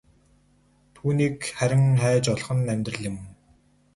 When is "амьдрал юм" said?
2.73-3.17